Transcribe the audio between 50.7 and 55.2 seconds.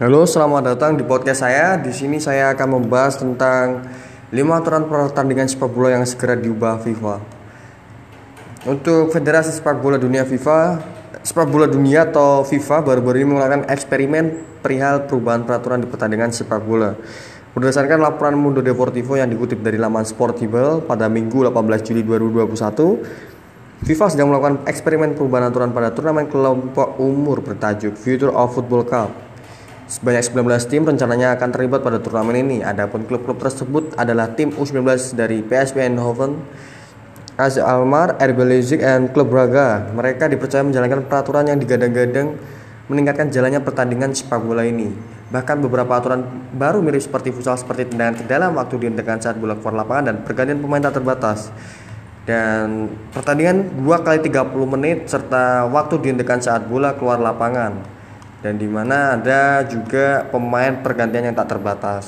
tak terbatas. Dan pertandingan 2 kali 30 menit